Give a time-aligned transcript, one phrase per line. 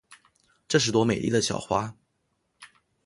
[0.67, 1.95] 这是朵美丽的小花。